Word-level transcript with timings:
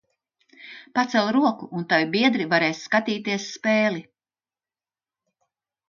Pacel 0.99 1.29
roku 1.37 1.69
un 1.81 1.85
tavi 1.93 2.09
biedri 2.17 2.49
varēs 2.55 2.83
skatīties 2.89 3.49
spēli! 3.61 4.05